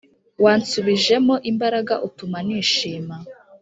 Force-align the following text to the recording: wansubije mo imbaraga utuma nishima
wansubije 0.43 1.15
mo 1.25 1.35
imbaraga 1.51 1.93
utuma 2.07 2.37
nishima 2.47 3.15